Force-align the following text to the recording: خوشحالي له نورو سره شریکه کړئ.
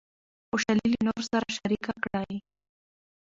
خوشحالي 0.49 0.87
له 0.91 0.99
نورو 1.07 1.23
سره 1.31 1.45
شریکه 1.57 1.93
کړئ. 2.03 2.35